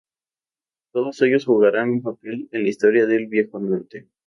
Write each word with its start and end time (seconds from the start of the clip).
Todos 0.91 1.21
ellos 1.21 1.45
jugarán 1.45 1.91
un 1.91 2.01
papel 2.01 2.49
en 2.51 2.63
la 2.63 2.69
historia 2.69 3.05
del 3.05 3.27
Viejo 3.27 3.59
Norte. 3.59 4.09